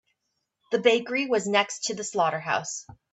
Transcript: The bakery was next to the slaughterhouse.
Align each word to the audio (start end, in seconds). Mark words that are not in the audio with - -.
The 0.71 0.79
bakery 0.79 1.27
was 1.27 1.45
next 1.45 1.83
to 1.83 1.93
the 1.93 2.03
slaughterhouse. 2.03 2.87